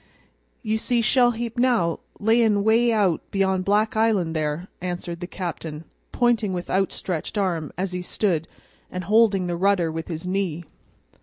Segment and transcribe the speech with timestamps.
[0.63, 5.83] "You see Shell heap now, layin' 'way out beyond Black Island there," answered the captain,
[6.11, 8.47] pointing with outstretched arm as he stood,
[8.89, 10.63] and holding the rudder with his knee.